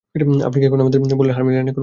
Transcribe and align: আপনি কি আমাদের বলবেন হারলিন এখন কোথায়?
আপনি 0.45 0.57
কি 0.61 0.65
আমাদের 0.77 0.99
বলবেন 1.15 1.33
হারলিন 1.35 1.55
এখন 1.55 1.71
কোথায়? 1.71 1.79